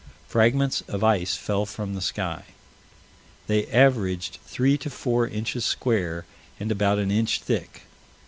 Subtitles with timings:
[0.27, 2.45] Fragments of ice fell from the sky.
[3.45, 6.25] They averaged three to four inches square,
[6.59, 7.83] and about an inch thick.